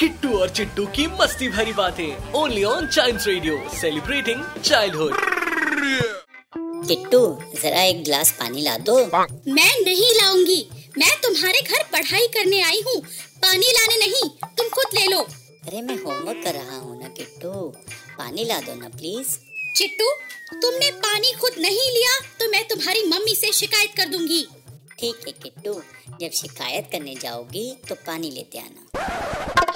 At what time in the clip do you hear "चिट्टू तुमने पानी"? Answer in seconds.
19.76-21.32